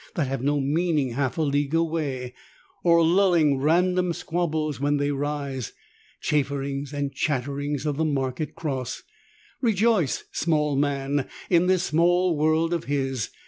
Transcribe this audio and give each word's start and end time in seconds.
That 0.15 0.25
have 0.25 0.41
no 0.41 0.59
meaning 0.59 1.11
half 1.11 1.37
a 1.37 1.43
league 1.43 1.75
away: 1.75 2.33
Or 2.83 3.05
lulling 3.05 3.59
random 3.59 4.13
squabbles 4.13 4.79
when 4.79 4.97
they 4.97 5.11
rise, 5.11 5.73
Chafferings 6.21 6.91
and 6.91 7.13
chatterings 7.13 7.85
at 7.85 7.97
the 7.97 8.05
market 8.05 8.55
cross, 8.55 9.03
Rejoice, 9.61 10.23
small 10.31 10.75
man, 10.75 11.27
in 11.51 11.67
this 11.67 11.83
small 11.83 12.35
world 12.35 12.73
of 12.73 12.85
his. 12.85 13.29